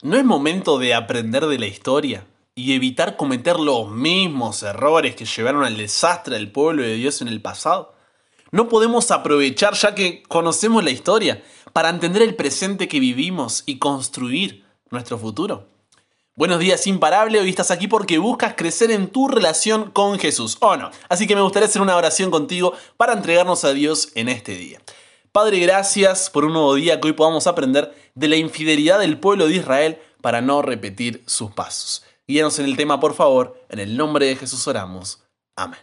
¿No 0.00 0.16
es 0.16 0.24
momento 0.24 0.78
de 0.78 0.94
aprender 0.94 1.46
de 1.46 1.58
la 1.58 1.66
historia 1.66 2.24
y 2.54 2.74
evitar 2.74 3.16
cometer 3.16 3.58
los 3.58 3.90
mismos 3.90 4.62
errores 4.62 5.16
que 5.16 5.24
llevaron 5.24 5.64
al 5.64 5.76
desastre 5.76 6.36
del 6.36 6.52
pueblo 6.52 6.84
de 6.84 6.94
Dios 6.94 7.20
en 7.20 7.26
el 7.26 7.42
pasado? 7.42 7.96
¿No 8.52 8.68
podemos 8.68 9.10
aprovechar, 9.10 9.74
ya 9.74 9.96
que 9.96 10.22
conocemos 10.28 10.84
la 10.84 10.92
historia, 10.92 11.42
para 11.72 11.88
entender 11.88 12.22
el 12.22 12.36
presente 12.36 12.86
que 12.86 13.00
vivimos 13.00 13.64
y 13.66 13.80
construir 13.80 14.64
nuestro 14.90 15.18
futuro? 15.18 15.66
Buenos 16.36 16.60
días, 16.60 16.86
imparable. 16.86 17.40
Hoy 17.40 17.48
estás 17.48 17.72
aquí 17.72 17.88
porque 17.88 18.18
buscas 18.18 18.54
crecer 18.56 18.92
en 18.92 19.08
tu 19.08 19.26
relación 19.26 19.90
con 19.90 20.20
Jesús, 20.20 20.58
¿o 20.60 20.76
no? 20.76 20.92
Así 21.08 21.26
que 21.26 21.34
me 21.34 21.42
gustaría 21.42 21.66
hacer 21.66 21.82
una 21.82 21.96
oración 21.96 22.30
contigo 22.30 22.72
para 22.96 23.14
entregarnos 23.14 23.64
a 23.64 23.72
Dios 23.72 24.12
en 24.14 24.28
este 24.28 24.54
día. 24.54 24.80
Padre, 25.32 25.58
gracias 25.58 26.30
por 26.30 26.44
un 26.44 26.54
nuevo 26.54 26.74
día 26.74 27.00
que 27.00 27.08
hoy 27.08 27.12
podamos 27.12 27.46
aprender 27.46 27.94
de 28.14 28.28
la 28.28 28.36
infidelidad 28.36 28.98
del 28.98 29.20
pueblo 29.20 29.46
de 29.46 29.56
Israel 29.56 29.98
para 30.22 30.40
no 30.40 30.62
repetir 30.62 31.22
sus 31.26 31.50
pasos. 31.50 32.04
Guíanos 32.26 32.58
en 32.58 32.64
el 32.64 32.76
tema, 32.76 32.98
por 32.98 33.14
favor. 33.14 33.62
En 33.68 33.78
el 33.78 33.96
nombre 33.96 34.26
de 34.26 34.36
Jesús 34.36 34.66
oramos. 34.66 35.22
Amén. 35.54 35.80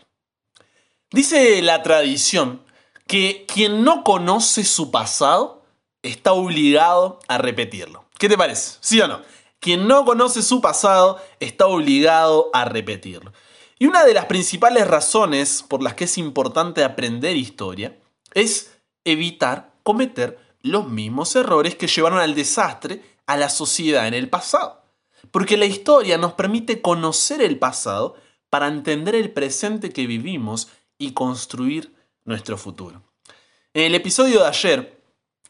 Dice 1.11 1.61
la 1.61 1.83
tradición 1.83 2.63
que 3.07 3.45
quien 3.47 3.83
no 3.83 4.03
conoce 4.03 4.63
su 4.63 4.89
pasado 4.89 5.63
está 6.01 6.33
obligado 6.33 7.19
a 7.27 7.37
repetirlo. 7.37 8.05
¿Qué 8.17 8.27
te 8.27 8.37
parece? 8.37 8.77
¿Sí 8.81 8.99
o 8.99 9.07
no? 9.07 9.21
Quien 9.59 9.87
no 9.87 10.05
conoce 10.05 10.41
su 10.41 10.59
pasado 10.59 11.21
está 11.39 11.67
obligado 11.67 12.49
a 12.53 12.65
repetirlo. 12.65 13.31
Y 13.77 13.85
una 13.85 14.03
de 14.05 14.13
las 14.13 14.25
principales 14.25 14.87
razones 14.87 15.63
por 15.67 15.83
las 15.83 15.93
que 15.93 16.05
es 16.05 16.17
importante 16.17 16.83
aprender 16.83 17.35
historia 17.35 17.97
es 18.33 18.74
evitar 19.05 19.73
cometer 19.83 20.37
los 20.61 20.89
mismos 20.89 21.35
errores 21.35 21.75
que 21.75 21.87
llevaron 21.87 22.19
al 22.19 22.35
desastre 22.35 23.01
a 23.27 23.37
la 23.37 23.49
sociedad 23.49 24.07
en 24.07 24.13
el 24.13 24.29
pasado. 24.29 24.83
Porque 25.31 25.57
la 25.57 25.65
historia 25.65 26.17
nos 26.17 26.33
permite 26.33 26.81
conocer 26.81 27.41
el 27.41 27.57
pasado 27.57 28.15
para 28.49 28.67
entender 28.67 29.15
el 29.15 29.31
presente 29.31 29.91
que 29.91 30.07
vivimos 30.07 30.69
y 30.97 31.11
construir 31.11 31.95
nuestro 32.23 32.57
futuro. 32.57 33.03
En 33.73 33.83
el 33.83 33.95
episodio 33.95 34.41
de 34.41 34.47
ayer 34.47 34.94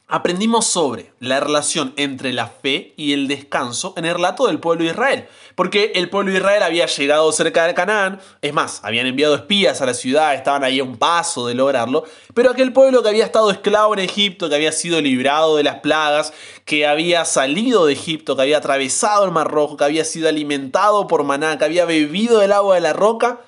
aprendimos 0.07 0.67
sobre 0.67 1.13
la 1.19 1.39
relación 1.39 1.93
entre 1.97 2.31
la 2.31 2.47
fe 2.47 2.93
y 2.95 3.13
el 3.13 3.27
descanso 3.27 3.95
en 3.97 4.05
el 4.05 4.13
relato 4.13 4.45
del 4.45 4.59
pueblo 4.59 4.83
de 4.83 4.91
Israel. 4.91 5.27
Porque 5.55 5.93
el 5.95 6.09
pueblo 6.09 6.31
de 6.31 6.37
Israel 6.37 6.61
había 6.61 6.85
llegado 6.85 7.31
cerca 7.31 7.65
de 7.65 7.73
Canaán, 7.73 8.19
es 8.41 8.53
más, 8.53 8.81
habían 8.83 9.07
enviado 9.07 9.35
espías 9.35 9.81
a 9.81 9.85
la 9.87 9.95
ciudad, 9.95 10.35
estaban 10.35 10.63
ahí 10.63 10.79
a 10.79 10.83
un 10.83 10.97
paso 10.97 11.47
de 11.47 11.55
lograrlo, 11.55 12.03
pero 12.35 12.51
aquel 12.51 12.71
pueblo 12.71 13.01
que 13.01 13.09
había 13.09 13.25
estado 13.25 13.49
esclavo 13.49 13.93
en 13.93 13.99
Egipto, 13.99 14.47
que 14.47 14.55
había 14.55 14.71
sido 14.71 15.01
librado 15.01 15.57
de 15.57 15.63
las 15.63 15.79
plagas, 15.79 16.33
que 16.65 16.85
había 16.85 17.25
salido 17.25 17.87
de 17.87 17.93
Egipto, 17.93 18.35
que 18.35 18.43
había 18.43 18.57
atravesado 18.57 19.25
el 19.25 19.31
Mar 19.31 19.49
Rojo, 19.49 19.77
que 19.77 19.85
había 19.85 20.05
sido 20.05 20.29
alimentado 20.29 21.07
por 21.07 21.23
maná, 21.23 21.57
que 21.57 21.65
había 21.65 21.85
bebido 21.85 22.43
el 22.43 22.51
agua 22.51 22.75
de 22.75 22.81
la 22.81 22.93
roca, 22.93 23.41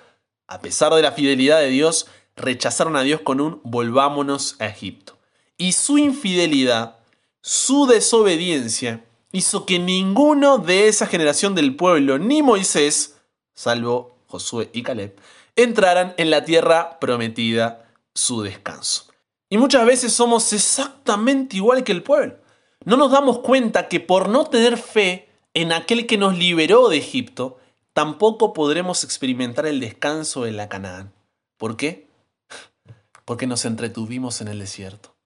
a 0.48 0.60
pesar 0.62 0.94
de 0.94 1.02
la 1.04 1.12
fidelidad 1.12 1.60
de 1.60 1.68
Dios, 1.68 2.08
rechazaron 2.36 2.96
a 2.96 3.02
Dios 3.02 3.22
con 3.22 3.42
un 3.42 3.60
volvámonos 3.64 4.56
a 4.60 4.66
Egipto 4.66 5.17
y 5.58 5.72
su 5.74 5.98
infidelidad, 5.98 6.98
su 7.42 7.88
desobediencia, 7.88 9.04
hizo 9.32 9.66
que 9.66 9.80
ninguno 9.80 10.58
de 10.58 10.88
esa 10.88 11.08
generación 11.08 11.56
del 11.56 11.76
pueblo, 11.76 12.18
ni 12.20 12.42
Moisés, 12.42 13.18
salvo 13.54 14.18
Josué 14.28 14.70
y 14.74 14.84
Caleb, 14.84 15.16
entraran 15.56 16.14
en 16.18 16.30
la 16.30 16.46
tierra 16.46 17.00
prometida, 17.00 17.86
su 18.14 18.42
descanso. 18.42 19.06
Y 19.50 19.58
muchas 19.58 19.86
veces 19.86 20.14
somos 20.14 20.52
exactamente 20.54 21.58
igual 21.58 21.84
que 21.84 21.92
el 21.92 22.04
pueblo. 22.04 22.38
No 22.86 22.98
nos 22.98 23.12
damos 23.12 23.40
cuenta 23.40 23.88
que 23.88 24.00
por 24.00 24.30
no 24.30 24.46
tener 24.46 24.78
fe 24.78 25.30
en 25.54 25.72
aquel 25.72 26.06
que 26.06 26.18
nos 26.18 26.38
liberó 26.38 26.90
de 26.90 26.98
Egipto, 26.98 27.58
tampoco 27.94 28.54
podremos 28.54 29.04
experimentar 29.04 29.66
el 29.66 29.80
descanso 29.80 30.46
en 30.46 30.58
la 30.58 30.70
Canaán. 30.70 31.14
¿Por 31.58 31.78
qué? 31.78 32.08
Porque 33.26 33.48
nos 33.48 33.66
entretuvimos 33.66 34.42
en 34.42 34.50
el 34.50 34.60
desierto. 34.60 35.17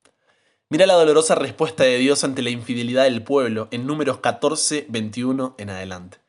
Mira 0.71 0.87
la 0.87 0.93
dolorosa 0.93 1.35
respuesta 1.35 1.83
de 1.83 1.97
Dios 1.97 2.23
ante 2.23 2.41
la 2.41 2.49
infidelidad 2.49 3.03
del 3.03 3.21
pueblo 3.21 3.67
en 3.71 3.85
números 3.85 4.19
14, 4.19 4.85
21 4.87 5.55
en 5.57 5.69
adelante. 5.69 6.19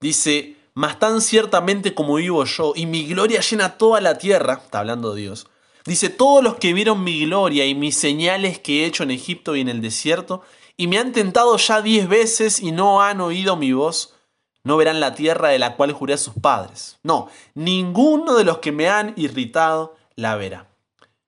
Dice, 0.00 0.56
mas 0.74 0.98
tan 0.98 1.20
ciertamente 1.20 1.94
como 1.94 2.16
vivo 2.16 2.44
yo, 2.44 2.72
y 2.74 2.86
mi 2.86 3.06
gloria 3.06 3.40
llena 3.40 3.78
toda 3.78 4.00
la 4.00 4.18
tierra, 4.18 4.54
está 4.64 4.80
hablando 4.80 5.14
Dios, 5.14 5.46
dice, 5.86 6.10
todos 6.10 6.42
los 6.42 6.56
que 6.56 6.72
vieron 6.72 7.04
mi 7.04 7.24
gloria 7.24 7.66
y 7.66 7.76
mis 7.76 7.96
señales 7.96 8.58
que 8.58 8.82
he 8.82 8.86
hecho 8.86 9.04
en 9.04 9.12
Egipto 9.12 9.54
y 9.54 9.60
en 9.60 9.68
el 9.68 9.80
desierto, 9.80 10.42
y 10.76 10.88
me 10.88 10.98
han 10.98 11.12
tentado 11.12 11.56
ya 11.56 11.80
diez 11.80 12.08
veces 12.08 12.58
y 12.58 12.72
no 12.72 13.00
han 13.00 13.20
oído 13.20 13.54
mi 13.54 13.72
voz, 13.74 14.16
no 14.64 14.76
verán 14.76 14.98
la 14.98 15.14
tierra 15.14 15.50
de 15.50 15.60
la 15.60 15.76
cual 15.76 15.92
juré 15.92 16.14
a 16.14 16.18
sus 16.18 16.34
padres. 16.34 16.98
No, 17.04 17.28
ninguno 17.54 18.34
de 18.34 18.42
los 18.42 18.58
que 18.58 18.72
me 18.72 18.88
han 18.88 19.12
irritado 19.16 19.94
la 20.16 20.34
verá. 20.34 20.66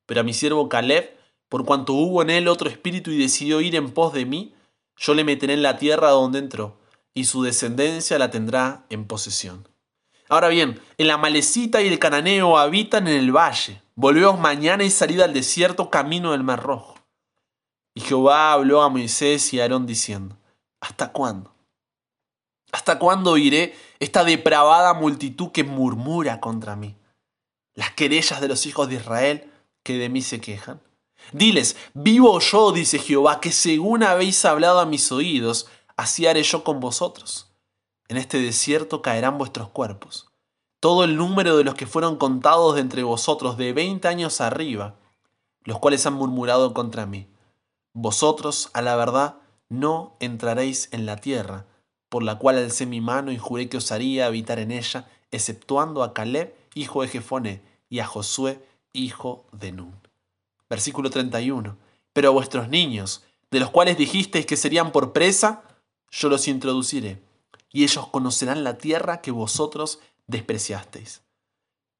Pero 0.05 0.22
a 0.22 0.25
mi 0.25 0.32
siervo 0.32 0.69
Caleb, 0.69 1.16
por 1.48 1.64
cuanto 1.64 1.92
hubo 1.92 2.22
en 2.22 2.30
él 2.30 2.48
otro 2.48 2.68
espíritu 2.68 3.10
y 3.10 3.18
decidió 3.18 3.60
ir 3.60 3.76
en 3.76 3.92
pos 3.92 4.12
de 4.12 4.24
mí, 4.26 4.54
yo 4.96 5.14
le 5.14 5.24
meteré 5.24 5.54
en 5.54 5.62
la 5.62 5.78
tierra 5.78 6.10
donde 6.10 6.38
entró, 6.38 6.78
y 7.14 7.24
su 7.24 7.42
descendencia 7.42 8.18
la 8.18 8.30
tendrá 8.30 8.86
en 8.90 9.06
posesión. 9.06 9.68
Ahora 10.28 10.48
bien, 10.48 10.80
el 10.98 11.10
amalecita 11.10 11.82
y 11.82 11.88
el 11.88 11.98
cananeo 11.98 12.58
habitan 12.58 13.06
en 13.06 13.16
el 13.16 13.30
valle. 13.34 13.80
Volveos 13.94 14.38
mañana 14.38 14.84
y 14.84 14.90
salid 14.90 15.20
al 15.20 15.32
desierto 15.32 15.88
camino 15.88 16.32
del 16.32 16.42
mar 16.42 16.62
rojo. 16.62 16.96
Y 17.94 18.00
Jehová 18.00 18.52
habló 18.52 18.82
a 18.82 18.88
Moisés 18.88 19.54
y 19.54 19.60
a 19.60 19.62
Aarón 19.62 19.86
diciendo, 19.86 20.36
¿Hasta 20.80 21.12
cuándo? 21.12 21.54
¿Hasta 22.72 22.98
cuándo 22.98 23.30
oiré 23.30 23.74
esta 24.00 24.24
depravada 24.24 24.92
multitud 24.94 25.50
que 25.52 25.64
murmura 25.64 26.40
contra 26.40 26.76
mí? 26.76 26.96
Las 27.74 27.92
querellas 27.92 28.40
de 28.40 28.48
los 28.48 28.66
hijos 28.66 28.88
de 28.88 28.96
Israel 28.96 29.50
que 29.82 29.96
de 29.96 30.08
mí 30.08 30.20
se 30.20 30.40
quejan. 30.40 30.80
Diles, 31.32 31.77
vivo 31.94 32.38
yo, 32.41 32.72
dice 32.72 32.99
Jehová, 32.99 33.41
que 33.41 33.53
según 33.53 34.03
habéis 34.03 34.44
hablado 34.44 34.81
a 34.81 34.87
mis 34.87 35.10
oídos, 35.12 35.66
así 35.97 36.27
haré 36.27 36.43
yo 36.43 36.62
con 36.65 36.81
vosotros. 36.81 37.53
En 38.09 38.16
este 38.16 38.41
desierto 38.41 39.03
caerán 39.03 39.38
vuestros 39.38 39.69
cuerpos. 39.71 40.28
Todo 40.81 41.05
el 41.05 41.16
número 41.16 41.56
de 41.56 41.65
los 41.65 41.75
que 41.75 41.87
fueron 41.87 42.16
contados 42.16 42.75
de 42.75 42.81
entre 42.81 43.03
vosotros 43.03 43.56
de 43.56 43.72
veinte 43.72 44.09
años 44.09 44.41
arriba, 44.41 44.94
los 45.65 45.78
cuales 45.78 46.06
han 46.06 46.15
murmurado 46.15 46.72
contra 46.75 47.06
mí. 47.06 47.28
Vosotros, 47.93 48.71
a 48.72 48.82
la 48.82 48.94
verdad, 48.94 49.37
no 49.69 50.16
entraréis 50.21 50.88
en 50.93 51.06
la 51.06 51.16
tierra, 51.16 51.66
por 52.09 52.22
la 52.22 52.38
cual 52.38 52.59
alcé 52.59 52.87
mi 52.87 53.00
mano 53.00 53.32
y 53.32 53.38
juré 53.38 53.69
que 53.69 53.78
os 53.78 53.91
haría 53.91 54.26
habitar 54.26 54.59
en 54.60 54.71
ella, 54.71 55.09
exceptuando 55.32 56.05
a 56.05 56.15
Caleb, 56.15 56.55
hijo 56.75 57.03
de 57.03 57.09
Jefone, 57.09 57.62
y 57.88 57.99
a 57.99 58.06
Josué, 58.06 58.65
hijo 58.93 59.47
de 59.53 59.72
Nun. 59.72 60.06
Versículo 60.69 61.10
31. 61.10 61.77
Pero 62.12 62.28
a 62.28 62.32
vuestros 62.32 62.69
niños, 62.69 63.25
de 63.50 63.60
los 63.60 63.71
cuales 63.71 63.97
dijisteis 63.97 64.47
que 64.47 64.56
serían 64.56 64.93
por 64.93 65.12
presa, 65.12 65.62
yo 66.10 66.28
los 66.28 66.49
introduciré, 66.49 67.22
y 67.71 67.84
ellos 67.84 68.09
conocerán 68.09 68.65
la 68.65 68.78
tierra 68.78 69.21
que 69.21 69.31
vosotros 69.31 70.00
despreciasteis. 70.26 71.22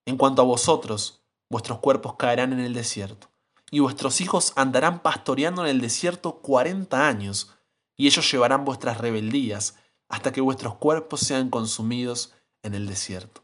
En 0.07 0.17
cuanto 0.17 0.43
a 0.43 0.45
vosotros, 0.45 1.23
vuestros 1.51 1.79
cuerpos 1.81 2.15
caerán 2.15 2.53
en 2.53 2.61
el 2.61 2.75
desierto, 2.75 3.29
y 3.71 3.81
vuestros 3.81 4.21
hijos 4.21 4.53
andarán 4.57 5.01
pastoreando 5.01 5.63
en 5.63 5.71
el 5.71 5.81
desierto 5.81 6.39
cuarenta 6.39 7.09
años, 7.09 7.53
y 7.97 8.07
ellos 8.07 8.31
llevarán 8.31 8.65
vuestras 8.65 8.99
rebeldías 8.99 9.77
hasta 10.09 10.33
que 10.33 10.41
vuestros 10.41 10.77
cuerpos 10.77 11.21
sean 11.21 11.51
consumidos 11.51 12.33
en 12.63 12.75
el 12.75 12.87
desierto. 12.87 13.43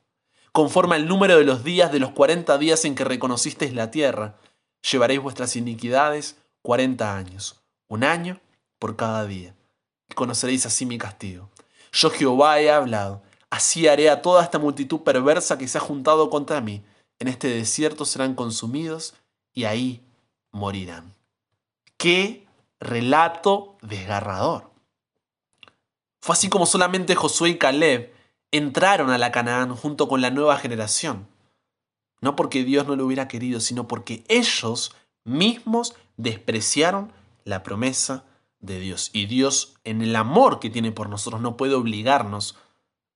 Conforme 0.52 0.96
al 0.96 1.08
número 1.08 1.38
de 1.38 1.44
los 1.44 1.64
días 1.64 1.90
de 1.92 1.98
los 1.98 2.10
cuarenta 2.10 2.58
días 2.58 2.84
en 2.84 2.94
que 2.94 3.04
reconocisteis 3.04 3.72
la 3.72 3.90
tierra, 3.90 4.38
llevaréis 4.90 5.20
vuestras 5.20 5.56
iniquidades 5.56 6.36
cuarenta 6.62 7.16
años, 7.16 7.60
un 7.88 8.04
año 8.04 8.40
por 8.78 8.96
cada 8.96 9.26
día, 9.26 9.54
y 10.08 10.14
conoceréis 10.14 10.66
así 10.66 10.86
mi 10.86 10.98
castigo. 10.98 11.50
Yo 11.92 12.10
Jehová 12.10 12.60
he 12.60 12.70
hablado, 12.70 13.22
así 13.50 13.86
haré 13.86 14.10
a 14.10 14.22
toda 14.22 14.42
esta 14.42 14.58
multitud 14.58 15.00
perversa 15.00 15.58
que 15.58 15.68
se 15.68 15.78
ha 15.78 15.80
juntado 15.80 16.30
contra 16.30 16.60
mí. 16.60 16.82
En 17.18 17.28
este 17.28 17.48
desierto 17.48 18.04
serán 18.04 18.34
consumidos 18.34 19.14
y 19.52 19.64
ahí 19.64 20.02
morirán. 20.50 21.14
¡Qué 21.96 22.46
relato 22.80 23.76
desgarrador! 23.82 24.70
Fue 26.20 26.32
así 26.32 26.48
como 26.48 26.66
solamente 26.66 27.14
Josué 27.14 27.50
y 27.50 27.58
Caleb 27.58 28.12
entraron 28.52 29.10
a 29.10 29.18
la 29.18 29.32
Canaán 29.32 29.74
junto 29.74 30.08
con 30.08 30.20
la 30.20 30.30
nueva 30.30 30.56
generación. 30.56 31.28
No 32.22 32.34
porque 32.36 32.64
Dios 32.64 32.86
no 32.86 32.96
lo 32.96 33.04
hubiera 33.04 33.28
querido, 33.28 33.60
sino 33.60 33.86
porque 33.86 34.24
ellos 34.28 34.96
mismos 35.24 35.94
despreciaron 36.16 37.12
la 37.44 37.62
promesa 37.62 38.24
de 38.60 38.78
Dios. 38.78 39.10
Y 39.12 39.26
Dios, 39.26 39.74
en 39.84 40.00
el 40.00 40.16
amor 40.16 40.60
que 40.60 40.70
tiene 40.70 40.92
por 40.92 41.10
nosotros, 41.10 41.42
no 41.42 41.56
puede 41.58 41.74
obligarnos 41.74 42.56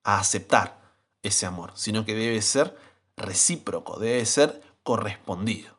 a 0.05 0.19
aceptar 0.19 0.81
ese 1.23 1.47
amor, 1.47 1.73
sino 1.75 2.05
que 2.05 2.15
debe 2.15 2.43
ser 2.43 2.77
recíproco, 3.17 3.99
debe 3.99 4.27
ser 4.27 4.61
correspondido. 4.83 5.77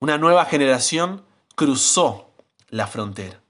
Una 0.00 0.16
nueva 0.16 0.44
generación 0.44 1.24
cruzó 1.54 2.30
la 2.68 2.86
frontera. 2.86 3.42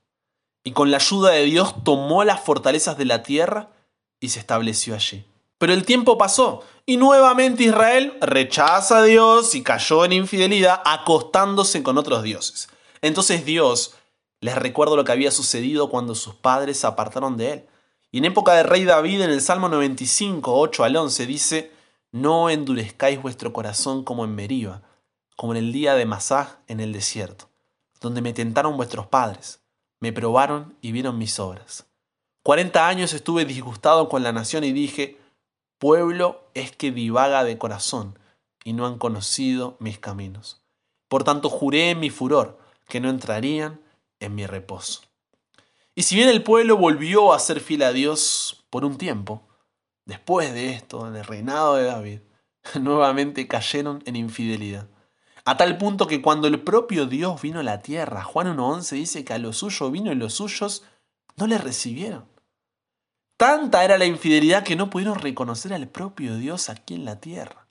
y 0.64 0.72
con 0.72 0.90
la 0.90 0.96
ayuda 0.96 1.30
de 1.30 1.44
Dios 1.44 1.84
tomó 1.84 2.24
las 2.24 2.40
fortalezas 2.40 2.98
de 2.98 3.04
la 3.04 3.22
tierra 3.22 3.70
y 4.18 4.30
se 4.30 4.40
estableció 4.40 4.96
allí. 4.96 5.24
Pero 5.58 5.72
el 5.72 5.84
tiempo 5.84 6.18
pasó 6.18 6.62
y 6.84 6.96
nuevamente 6.98 7.64
Israel 7.64 8.16
rechaza 8.20 8.98
a 8.98 9.02
Dios 9.02 9.54
y 9.54 9.62
cayó 9.62 10.04
en 10.04 10.12
infidelidad 10.12 10.80
acostándose 10.84 11.82
con 11.82 11.98
otros 11.98 12.22
dioses. 12.22 12.68
Entonces 13.00 13.44
Dios 13.44 13.94
les 14.40 14.54
recuerda 14.56 14.96
lo 14.96 15.04
que 15.04 15.12
había 15.12 15.30
sucedido 15.30 15.88
cuando 15.88 16.14
sus 16.14 16.34
padres 16.34 16.78
se 16.78 16.86
apartaron 16.86 17.36
de 17.36 17.52
él. 17.52 17.66
Y 18.12 18.18
en 18.18 18.26
época 18.26 18.54
de 18.54 18.62
rey 18.62 18.84
David 18.84 19.22
en 19.22 19.30
el 19.30 19.40
Salmo 19.40 19.68
95, 19.68 20.52
8 20.58 20.84
al 20.84 20.96
11 20.96 21.26
dice, 21.26 21.72
No 22.12 22.50
endurezcáis 22.50 23.20
vuestro 23.20 23.52
corazón 23.52 24.04
como 24.04 24.24
en 24.24 24.34
Meriba, 24.34 24.82
como 25.36 25.52
en 25.52 25.58
el 25.58 25.72
día 25.72 25.94
de 25.94 26.06
Masá 26.06 26.60
en 26.68 26.80
el 26.80 26.92
desierto, 26.92 27.48
donde 28.00 28.22
me 28.22 28.32
tentaron 28.32 28.76
vuestros 28.76 29.06
padres, 29.06 29.60
me 30.00 30.12
probaron 30.12 30.76
y 30.80 30.92
vieron 30.92 31.18
mis 31.18 31.38
obras. 31.38 31.86
Cuarenta 32.42 32.86
años 32.86 33.12
estuve 33.12 33.44
disgustado 33.44 34.08
con 34.08 34.22
la 34.22 34.32
nación 34.32 34.62
y 34.64 34.72
dije, 34.72 35.18
Pueblo 35.78 36.48
es 36.54 36.72
que 36.72 36.90
divaga 36.90 37.44
de 37.44 37.58
corazón 37.58 38.18
y 38.64 38.72
no 38.72 38.86
han 38.86 38.98
conocido 38.98 39.76
mis 39.78 39.98
caminos. 39.98 40.62
Por 41.08 41.22
tanto 41.22 41.50
juré 41.50 41.90
en 41.90 42.00
mi 42.00 42.10
furor 42.10 42.58
que 42.88 43.00
no 43.00 43.10
entrarían 43.10 43.80
en 44.20 44.34
mi 44.34 44.46
reposo. 44.46 45.02
Y 45.94 46.02
si 46.02 46.16
bien 46.16 46.28
el 46.28 46.42
pueblo 46.42 46.76
volvió 46.76 47.32
a 47.32 47.38
ser 47.38 47.60
fiel 47.60 47.82
a 47.82 47.92
Dios 47.92 48.64
por 48.70 48.84
un 48.84 48.98
tiempo, 48.98 49.46
después 50.04 50.52
de 50.52 50.70
esto, 50.70 51.06
en 51.08 51.16
el 51.16 51.24
reinado 51.24 51.76
de 51.76 51.84
David, 51.84 52.20
nuevamente 52.80 53.46
cayeron 53.46 54.02
en 54.06 54.16
infidelidad. 54.16 54.88
A 55.44 55.56
tal 55.56 55.78
punto 55.78 56.06
que 56.06 56.22
cuando 56.22 56.48
el 56.48 56.60
propio 56.60 57.06
Dios 57.06 57.40
vino 57.40 57.60
a 57.60 57.62
la 57.62 57.80
tierra, 57.80 58.24
Juan 58.24 58.56
1.11 58.56 58.90
dice 58.90 59.24
que 59.24 59.32
a 59.32 59.38
lo 59.38 59.52
suyo 59.52 59.90
vino 59.90 60.10
y 60.10 60.16
los 60.16 60.34
suyos 60.34 60.82
no 61.36 61.46
le 61.46 61.58
recibieron. 61.58 62.26
Tanta 63.36 63.84
era 63.84 63.98
la 63.98 64.06
infidelidad 64.06 64.64
que 64.64 64.76
no 64.76 64.88
pudieron 64.88 65.18
reconocer 65.18 65.72
al 65.72 65.88
propio 65.88 66.36
Dios 66.36 66.70
aquí 66.70 66.94
en 66.94 67.04
la 67.04 67.20
tierra. 67.20 67.68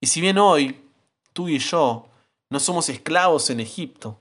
Y 0.00 0.08
si 0.08 0.20
bien 0.20 0.38
hoy, 0.38 0.84
tú 1.32 1.48
y 1.48 1.58
yo, 1.58 2.08
no 2.50 2.60
somos 2.60 2.88
esclavos 2.88 3.48
en 3.50 3.60
Egipto, 3.60 4.20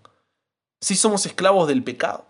sí 0.79 0.95
somos 0.95 1.25
esclavos 1.25 1.67
del 1.67 1.83
pecado. 1.83 2.25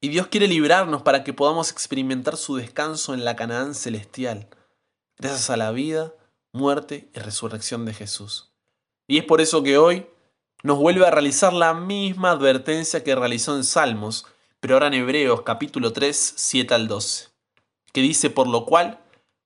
Y 0.00 0.08
Dios 0.08 0.28
quiere 0.28 0.46
librarnos 0.46 1.02
para 1.02 1.24
que 1.24 1.32
podamos 1.32 1.70
experimentar 1.70 2.36
su 2.36 2.56
descanso 2.56 3.12
en 3.12 3.24
la 3.24 3.36
Canaán 3.36 3.74
celestial, 3.74 4.48
gracias 5.18 5.50
a 5.50 5.56
la 5.56 5.72
vida, 5.72 6.14
muerte 6.52 7.10
y 7.14 7.18
resurrección 7.18 7.84
de 7.84 7.94
Jesús. 7.94 8.52
Y 9.06 9.18
es 9.18 9.24
por 9.24 9.40
eso 9.40 9.62
que 9.62 9.76
hoy 9.76 10.06
nos 10.62 10.78
vuelve 10.78 11.06
a 11.06 11.10
realizar 11.10 11.52
la 11.52 11.74
misma 11.74 12.30
advertencia 12.30 13.04
que 13.04 13.14
realizó 13.14 13.56
en 13.56 13.64
Salmos, 13.64 14.26
pero 14.64 14.76
ahora 14.76 14.86
en 14.86 14.94
Hebreos 14.94 15.42
capítulo 15.42 15.92
3, 15.92 16.32
7 16.36 16.72
al 16.72 16.88
12, 16.88 17.28
que 17.92 18.00
dice, 18.00 18.30
por 18.30 18.46
lo 18.46 18.64
cual, 18.64 18.98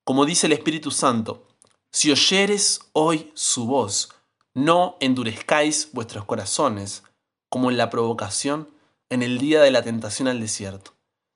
como 0.05 0.25
dice 0.25 0.47
el 0.47 0.53
Espíritu 0.53 0.93
Santo, 0.93 1.45
si 1.91 2.13
oyeres 2.13 2.83
hoy 2.93 3.33
su 3.35 3.67
voz, 3.67 4.11
no 4.55 4.97
endurezcáis 5.01 5.91
vuestros 5.93 6.25
corazones, 6.25 7.03
como 7.49 7.69
en 7.69 7.77
la 7.77 7.91
provocación 7.91 8.69
en 9.11 9.25
el 9.25 9.39
día 9.39 9.61
de 9.61 9.73
la 9.73 9.83
tentación 9.83 10.29
al 10.29 10.39
desierto, 10.39 10.93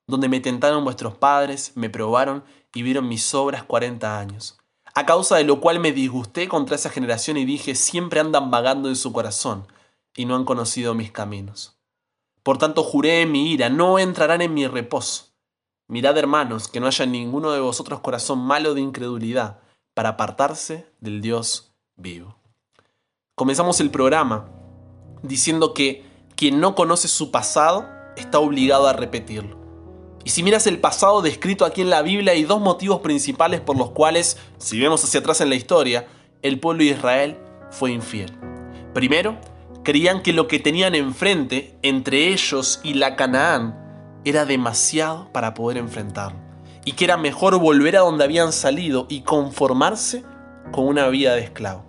donde 0.07 0.29
me 0.29 0.39
tentaron 0.39 0.85
vuestros 0.85 1.17
padres, 1.17 1.73
me 1.75 1.89
probaron 1.89 2.45
y 2.73 2.83
vieron 2.83 3.09
mis 3.09 3.33
obras 3.33 3.65
cuarenta 3.65 4.17
años, 4.17 4.57
a 4.95 5.05
causa 5.05 5.35
de 5.35 5.43
lo 5.43 5.59
cual 5.59 5.81
me 5.81 5.91
disgusté 5.91 6.47
contra 6.47 6.77
esa 6.77 6.89
generación 6.89 7.35
y 7.35 7.43
dije, 7.43 7.75
siempre 7.75 8.21
andan 8.21 8.49
vagando 8.49 8.87
en 8.87 8.95
su 8.95 9.11
corazón, 9.11 9.67
y 10.15 10.23
no 10.23 10.37
han 10.37 10.45
conocido 10.45 10.93
mis 10.93 11.11
caminos. 11.11 11.82
Por 12.43 12.57
tanto 12.57 12.83
juré 12.83 13.21
en 13.21 13.31
mi 13.31 13.51
ira, 13.51 13.69
no 13.69 13.99
entrarán 13.99 14.41
en 14.41 14.53
mi 14.53 14.67
reposo. 14.67 15.33
Mirad, 15.87 16.17
hermanos, 16.17 16.67
que 16.67 16.79
no 16.79 16.87
haya 16.87 17.05
ninguno 17.05 17.51
de 17.51 17.59
vosotros 17.59 18.01
corazón 18.01 18.39
malo 18.39 18.73
de 18.73 18.81
incredulidad, 18.81 19.59
para 19.93 20.09
apartarse 20.09 20.87
del 20.99 21.21
Dios 21.21 21.73
vivo. 21.95 22.37
Comenzamos 23.35 23.79
el 23.79 23.91
programa 23.91 24.49
diciendo 25.21 25.73
que 25.73 26.05
quien 26.35 26.59
no 26.59 26.75
conoce 26.75 27.07
su 27.07 27.31
pasado 27.31 27.85
está 28.17 28.39
obligado 28.39 28.87
a 28.87 28.93
repetirlo. 28.93 29.57
Y 30.25 30.29
si 30.29 30.41
miras 30.41 30.67
el 30.67 30.79
pasado 30.79 31.21
descrito 31.21 31.65
aquí 31.65 31.81
en 31.81 31.89
la 31.89 32.01
Biblia, 32.01 32.33
hay 32.33 32.43
dos 32.43 32.61
motivos 32.61 33.01
principales 33.01 33.61
por 33.61 33.77
los 33.77 33.91
cuales, 33.91 34.37
si 34.57 34.79
vemos 34.79 35.03
hacia 35.03 35.19
atrás 35.19 35.41
en 35.41 35.49
la 35.49 35.55
historia, 35.55 36.07
el 36.41 36.59
pueblo 36.59 36.83
de 36.83 36.91
Israel 36.91 37.37
fue 37.71 37.91
infiel. 37.91 38.31
Primero, 38.93 39.37
creían 39.83 40.21
que 40.21 40.33
lo 40.33 40.47
que 40.47 40.59
tenían 40.59 40.95
enfrente, 40.95 41.77
entre 41.81 42.29
ellos 42.29 42.79
y 42.83 42.95
la 42.95 43.15
Canaán, 43.15 43.79
era 44.25 44.45
demasiado 44.45 45.31
para 45.31 45.53
poder 45.53 45.77
enfrentarlo, 45.77 46.39
y 46.85 46.93
que 46.93 47.05
era 47.05 47.17
mejor 47.17 47.59
volver 47.59 47.97
a 47.97 48.01
donde 48.01 48.23
habían 48.23 48.53
salido 48.53 49.05
y 49.09 49.21
conformarse 49.21 50.23
con 50.71 50.87
una 50.87 51.07
vida 51.09 51.35
de 51.35 51.41
esclavo. 51.41 51.85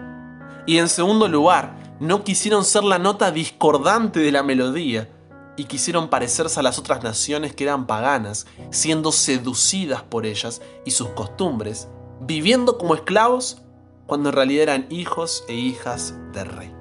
Y 0.67 0.79
en 0.79 0.89
segundo 0.89 1.29
lugar, 1.29 1.77
no 2.01 2.25
quisieron 2.25 2.65
ser 2.65 2.83
la 2.85 2.99
nota 2.99 3.31
discordante 3.31 4.21
de 4.21 4.33
la 4.33 4.43
melodía, 4.43 5.09
y 5.57 5.65
quisieron 5.65 6.09
parecerse 6.09 6.59
a 6.59 6.65
las 6.65 6.81
otras 6.81 7.05
naciones 7.05 7.55
que 7.55 7.63
eran 7.63 7.87
paganas, 7.87 8.47
siendo 8.71 9.13
seducidas 9.13 10.03
por 10.03 10.27
ellas 10.27 10.61
y 10.85 10.91
sus 10.91 11.11
costumbres, 11.11 11.89
viviendo 12.21 12.77
como 12.77 12.97
esclavos 12.97 13.63
cuando 14.07 14.31
en 14.31 14.35
realidad 14.35 14.65
eran 14.65 14.87
hijos 14.91 15.45
e 15.49 15.55
hijas 15.55 16.15
del 16.33 16.47
rey. 16.47 16.74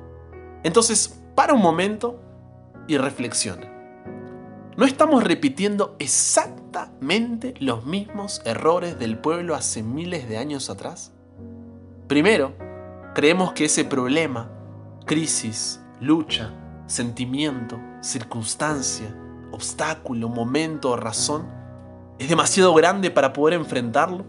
Entonces, 0.63 1.19
para 1.35 1.53
un 1.53 1.61
momento 1.61 2.19
y 2.87 2.97
reflexiona. 2.97 3.69
¿No 4.75 4.85
estamos 4.85 5.23
repitiendo 5.23 5.95
exactamente 5.99 7.53
los 7.59 7.85
mismos 7.85 8.41
errores 8.43 8.97
del 8.97 9.19
pueblo 9.19 9.55
hace 9.55 9.83
miles 9.83 10.27
de 10.27 10.37
años 10.37 10.69
atrás? 10.69 11.11
Primero, 12.07 12.53
creemos 13.13 13.53
que 13.53 13.65
ese 13.65 13.85
problema, 13.85 14.49
crisis, 15.05 15.79
lucha, 15.99 16.51
sentimiento, 16.87 17.79
circunstancia, 18.01 19.15
obstáculo, 19.51 20.27
momento 20.27 20.91
o 20.91 20.95
razón, 20.95 21.45
es 22.17 22.29
demasiado 22.29 22.73
grande 22.73 23.11
para 23.11 23.33
poder 23.33 23.53
enfrentarlo 23.53 24.25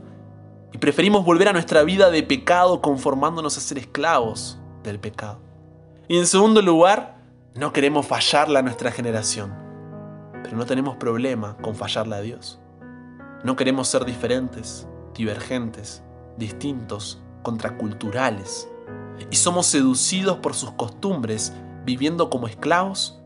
y 0.72 0.78
preferimos 0.78 1.24
volver 1.24 1.48
a 1.48 1.52
nuestra 1.52 1.82
vida 1.84 2.10
de 2.10 2.22
pecado 2.22 2.82
conformándonos 2.82 3.56
a 3.56 3.60
ser 3.60 3.78
esclavos 3.78 4.58
del 4.82 4.98
pecado. 4.98 5.43
Y 6.06 6.18
en 6.18 6.26
segundo 6.26 6.60
lugar, 6.60 7.16
no 7.54 7.72
queremos 7.72 8.06
fallarle 8.06 8.58
a 8.58 8.62
nuestra 8.62 8.90
generación, 8.90 9.54
pero 10.42 10.54
no 10.54 10.66
tenemos 10.66 10.96
problema 10.96 11.56
con 11.62 11.74
fallarle 11.74 12.16
a 12.16 12.20
Dios. 12.20 12.60
No 13.42 13.56
queremos 13.56 13.88
ser 13.88 14.04
diferentes, 14.04 14.86
divergentes, 15.14 16.02
distintos, 16.36 17.22
contraculturales. 17.42 18.68
Y 19.30 19.36
somos 19.36 19.66
seducidos 19.66 20.38
por 20.38 20.52
sus 20.54 20.72
costumbres, 20.72 21.54
viviendo 21.86 22.28
como 22.28 22.48
esclavos, 22.48 23.22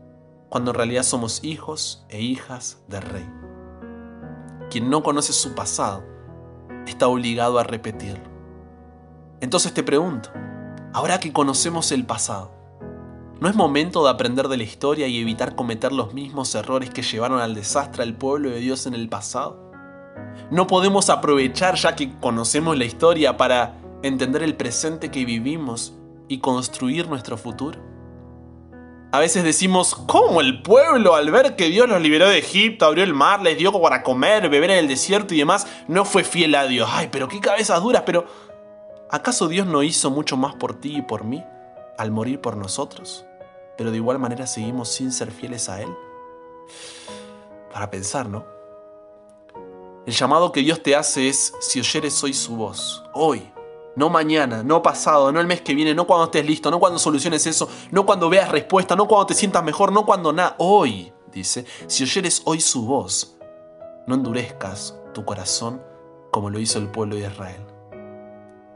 cuando 0.47 0.71
en 0.71 0.75
realidad 0.75 1.03
somos 1.03 1.43
hijos 1.43 2.05
e 2.07 2.21
hijas 2.21 2.81
del 2.87 3.01
rey. 3.01 3.29
Quien 4.69 4.89
no 4.89 5.03
conoce 5.03 5.33
su 5.33 5.53
pasado 5.53 6.05
está 6.87 7.07
obligado 7.07 7.59
a 7.59 7.63
repetirlo. 7.63 8.23
Entonces 9.41 9.73
te 9.73 9.83
pregunto, 9.83 10.29
ahora 10.93 11.19
que 11.19 11.33
conocemos 11.33 11.91
el 11.91 12.05
pasado, 12.05 12.58
¿No 13.41 13.47
es 13.47 13.55
momento 13.55 14.03
de 14.03 14.09
aprender 14.09 14.49
de 14.49 14.57
la 14.57 14.63
historia 14.63 15.07
y 15.07 15.17
evitar 15.17 15.55
cometer 15.55 15.93
los 15.93 16.13
mismos 16.13 16.53
errores 16.55 16.89
que 16.89 17.03
llevaron 17.03 17.39
al 17.39 17.55
desastre 17.55 18.03
al 18.03 18.13
pueblo 18.13 18.49
de 18.49 18.59
Dios 18.59 18.85
en 18.85 18.93
el 18.93 19.07
pasado? 19.07 19.71
¿No 20.51 20.67
podemos 20.67 21.09
aprovechar 21.09 21.75
ya 21.75 21.95
que 21.95 22.19
conocemos 22.19 22.77
la 22.77 22.83
historia 22.83 23.37
para 23.37 23.77
entender 24.03 24.43
el 24.43 24.57
presente 24.57 25.09
que 25.09 25.23
vivimos 25.23 25.93
y 26.27 26.39
construir 26.39 27.07
nuestro 27.07 27.37
futuro? 27.37 27.79
A 29.13 29.19
veces 29.19 29.45
decimos, 29.45 29.95
¿cómo 29.95 30.41
el 30.41 30.61
pueblo 30.61 31.15
al 31.15 31.31
ver 31.31 31.55
que 31.55 31.69
Dios 31.69 31.87
los 31.87 32.01
liberó 32.01 32.27
de 32.27 32.39
Egipto, 32.39 32.85
abrió 32.85 33.05
el 33.05 33.13
mar, 33.13 33.41
les 33.41 33.57
dio 33.57 33.71
para 33.81 34.03
comer, 34.03 34.49
beber 34.49 34.71
en 34.71 34.79
el 34.79 34.89
desierto 34.89 35.33
y 35.33 35.37
demás, 35.37 35.65
no 35.87 36.03
fue 36.03 36.25
fiel 36.25 36.55
a 36.55 36.67
Dios? 36.67 36.89
Ay, 36.91 37.07
pero 37.09 37.29
qué 37.29 37.39
cabezas 37.39 37.81
duras, 37.81 38.03
pero 38.05 38.25
¿acaso 39.09 39.47
Dios 39.47 39.65
no 39.65 39.81
hizo 39.81 40.11
mucho 40.11 40.35
más 40.35 40.55
por 40.55 40.73
ti 40.81 40.97
y 40.97 41.01
por 41.01 41.23
mí 41.23 41.41
al 41.97 42.11
morir 42.11 42.41
por 42.41 42.57
nosotros? 42.57 43.25
Pero 43.79 43.91
de 43.91 43.95
igual 43.95 44.19
manera 44.19 44.45
seguimos 44.45 44.89
sin 44.89 45.09
ser 45.09 45.31
fieles 45.31 45.69
a 45.69 45.81
Él? 45.81 45.87
Para 47.71 47.89
pensar, 47.89 48.27
¿no? 48.27 48.43
El 50.05 50.13
llamado 50.13 50.51
que 50.51 50.59
Dios 50.59 50.83
te 50.83 50.97
hace 50.97 51.29
es, 51.29 51.53
si 51.61 51.79
oyeres 51.79 52.21
hoy 52.21 52.33
su 52.33 52.57
voz, 52.57 53.05
hoy, 53.13 53.49
no 53.95 54.09
mañana, 54.09 54.63
no 54.63 54.81
pasado, 54.81 55.31
no 55.31 55.39
el 55.39 55.47
mes 55.47 55.61
que 55.61 55.73
viene, 55.73 55.95
no 55.95 56.05
cuando 56.05 56.25
estés 56.25 56.45
listo, 56.45 56.69
no 56.69 56.77
cuando 56.77 56.99
soluciones 56.99 57.47
eso, 57.47 57.69
no 57.91 58.05
cuando 58.05 58.27
veas 58.27 58.51
respuesta, 58.51 58.97
no 58.97 59.07
cuando 59.07 59.27
te 59.27 59.33
sientas 59.33 59.63
mejor, 59.63 59.93
no 59.93 60.05
cuando 60.05 60.33
nada, 60.33 60.55
hoy, 60.57 61.13
dice, 61.31 61.65
si 61.87 62.03
oyeres 62.03 62.41
hoy 62.43 62.59
su 62.59 62.85
voz, 62.85 63.37
no 64.07 64.15
endurezcas 64.15 64.93
tu 65.13 65.23
corazón 65.23 65.81
como 66.31 66.49
lo 66.49 66.59
hizo 66.59 66.79
el 66.79 66.89
pueblo 66.89 67.15
de 67.15 67.27
Israel. 67.27 67.65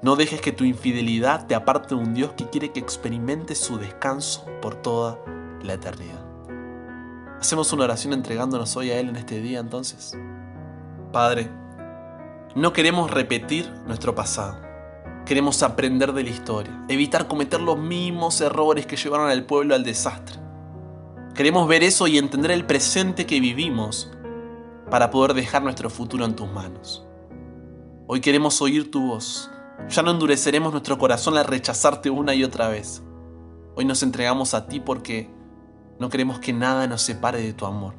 No 0.04 0.18
dejes 0.18 0.42
que 0.42 0.52
tu 0.52 0.66
infidelidad 0.66 1.48
te 1.48 1.56
aparte 1.56 1.96
de 1.96 2.02
un 2.02 2.14
Dios 2.14 2.34
que 2.34 2.50
quiere 2.50 2.74
que 2.74 2.80
experimentes 2.82 3.58
su 3.58 3.78
descanso 3.78 4.46
por 4.62 4.76
toda 4.76 5.18
la 5.64 5.76
eternidad. 5.76 6.20
Hacemos 7.40 7.72
una 7.72 7.86
oración 7.86 8.12
entregándonos 8.12 8.76
hoy 8.76 8.92
a 8.92 9.00
Él 9.00 9.08
en 9.08 9.16
este 9.16 9.40
día 9.40 9.60
entonces. 9.60 10.12
Padre, 11.14 11.50
no 12.54 12.74
queremos 12.74 13.12
repetir 13.12 13.72
nuestro 13.88 14.14
pasado. 14.14 14.60
Queremos 15.26 15.64
aprender 15.64 16.12
de 16.12 16.24
la 16.24 16.32
historia, 16.32 16.84
evitar 16.90 17.30
cometer 17.30 17.62
los 17.62 17.78
mismos 17.78 18.42
errores 18.42 18.86
que 18.86 18.98
llevaron 18.98 19.30
al 19.30 19.46
pueblo 19.46 19.74
al 19.74 19.86
desastre. 19.86 20.38
Queremos 21.34 21.66
ver 21.66 21.82
eso 21.82 22.08
y 22.08 22.18
entender 22.18 22.52
el 22.52 22.66
presente 22.66 23.26
que 23.26 23.40
vivimos 23.40 24.12
para 24.92 25.12
poder 25.12 25.34
dejar 25.34 25.64
nuestro 25.64 25.90
futuro 25.90 26.26
en 26.26 26.36
tus 26.36 26.52
manos. 26.52 27.08
Hoy 28.06 28.20
queremos 28.20 28.62
oír 28.62 28.92
tu 28.92 29.08
voz. 29.08 29.50
Ya 29.90 30.02
no 30.02 30.12
endureceremos 30.12 30.72
nuestro 30.72 30.98
corazón 30.98 31.38
al 31.38 31.46
rechazarte 31.46 32.10
una 32.10 32.34
y 32.34 32.44
otra 32.44 32.70
vez. 32.70 33.04
Hoy 33.76 33.86
nos 33.86 34.04
entregamos 34.04 34.54
a 34.54 34.68
ti 34.68 34.80
porque 34.80 35.30
no 36.00 36.10
queremos 36.10 36.40
que 36.40 36.54
nada 36.54 36.88
nos 36.88 37.02
separe 37.02 37.42
de 37.42 37.54
tu 37.54 37.66
amor 37.66 37.96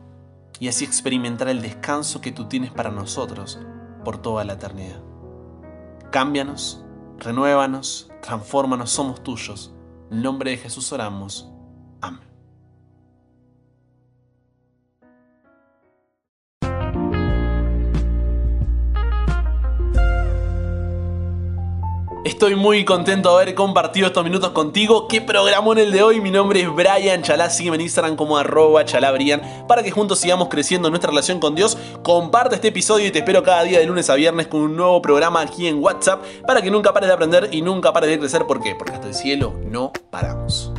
y 0.60 0.68
así 0.68 0.84
experimentar 0.84 1.48
el 1.48 1.62
descanso 1.62 2.20
que 2.20 2.32
tú 2.32 2.46
tienes 2.46 2.70
para 2.70 2.90
nosotros 2.90 3.58
por 4.04 4.18
toda 4.18 4.44
la 4.44 4.54
eternidad. 4.54 5.02
Cámbianos, 6.10 6.84
renuévanos, 7.18 8.10
transfórmanos, 8.22 8.90
somos 8.90 9.22
tuyos. 9.22 9.74
En 10.10 10.22
nombre 10.22 10.52
de 10.52 10.58
Jesús 10.58 10.92
oramos. 10.92 11.50
Amén. 12.00 12.33
Estoy 22.24 22.54
muy 22.54 22.86
contento 22.86 23.36
de 23.36 23.42
haber 23.42 23.54
compartido 23.54 24.06
estos 24.06 24.24
minutos 24.24 24.48
contigo. 24.52 25.08
¿Qué 25.08 25.20
programó 25.20 25.74
en 25.74 25.78
el 25.80 25.92
de 25.92 26.02
hoy? 26.02 26.22
Mi 26.22 26.30
nombre 26.30 26.62
es 26.62 26.74
Brian 26.74 27.22
Chalá. 27.22 27.50
Sígueme 27.50 27.76
en 27.76 27.82
Instagram 27.82 28.16
como 28.16 28.38
arroba 28.38 28.82
chalabrian 28.86 29.66
para 29.68 29.82
que 29.82 29.90
juntos 29.90 30.20
sigamos 30.20 30.48
creciendo 30.48 30.88
nuestra 30.88 31.10
relación 31.10 31.38
con 31.38 31.54
Dios. 31.54 31.76
Comparte 32.02 32.54
este 32.54 32.68
episodio 32.68 33.06
y 33.06 33.10
te 33.10 33.18
espero 33.18 33.42
cada 33.42 33.62
día 33.64 33.78
de 33.78 33.84
lunes 33.84 34.08
a 34.08 34.14
viernes 34.14 34.46
con 34.46 34.62
un 34.62 34.74
nuevo 34.74 35.02
programa 35.02 35.42
aquí 35.42 35.66
en 35.66 35.82
WhatsApp 35.82 36.24
para 36.46 36.62
que 36.62 36.70
nunca 36.70 36.94
pares 36.94 37.08
de 37.08 37.14
aprender 37.14 37.50
y 37.52 37.60
nunca 37.60 37.92
pares 37.92 38.08
de 38.08 38.18
crecer. 38.18 38.46
¿Por 38.46 38.62
qué? 38.62 38.74
Porque 38.74 38.94
hasta 38.94 39.08
el 39.08 39.14
cielo 39.14 39.52
no 39.62 39.92
paramos. 40.10 40.72